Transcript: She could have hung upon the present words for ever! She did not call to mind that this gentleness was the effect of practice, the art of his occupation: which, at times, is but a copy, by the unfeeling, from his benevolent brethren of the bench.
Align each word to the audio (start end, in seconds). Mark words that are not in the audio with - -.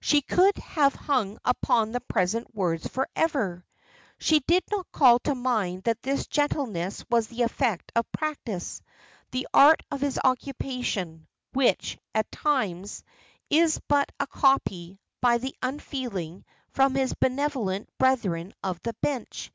She 0.00 0.22
could 0.22 0.56
have 0.58 0.92
hung 0.96 1.38
upon 1.44 1.92
the 1.92 2.00
present 2.00 2.52
words 2.52 2.88
for 2.88 3.08
ever! 3.14 3.64
She 4.18 4.40
did 4.40 4.64
not 4.72 4.90
call 4.90 5.20
to 5.20 5.36
mind 5.36 5.84
that 5.84 6.02
this 6.02 6.26
gentleness 6.26 7.04
was 7.08 7.28
the 7.28 7.42
effect 7.42 7.92
of 7.94 8.10
practice, 8.10 8.82
the 9.30 9.46
art 9.54 9.84
of 9.92 10.00
his 10.00 10.18
occupation: 10.24 11.28
which, 11.52 11.96
at 12.12 12.32
times, 12.32 13.04
is 13.50 13.80
but 13.86 14.10
a 14.18 14.26
copy, 14.26 14.98
by 15.20 15.38
the 15.38 15.54
unfeeling, 15.62 16.44
from 16.72 16.96
his 16.96 17.14
benevolent 17.14 17.88
brethren 17.98 18.54
of 18.64 18.82
the 18.82 18.94
bench. 18.94 19.52